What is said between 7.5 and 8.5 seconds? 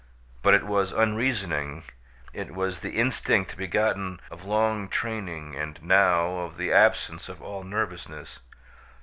nervousness.